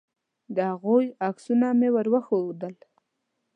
[0.55, 2.73] د هغوی عکسونه مې ور وښودل.